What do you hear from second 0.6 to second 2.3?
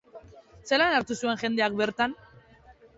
Zelan hartu zuen jendeak bertan?